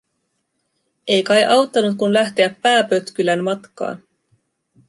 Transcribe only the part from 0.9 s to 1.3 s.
Ei